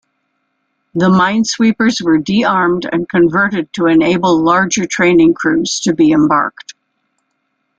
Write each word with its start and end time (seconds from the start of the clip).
The 0.95 1.09
Minesweepers 1.09 2.01
were 2.01 2.17
de-armed 2.17 2.89
and 2.91 3.07
converted 3.07 3.71
to 3.73 3.85
enable 3.85 4.41
larger 4.41 4.87
training 4.87 5.35
crews 5.35 5.79
to 5.81 5.93
be 5.93 6.11
embarked. 6.11 6.73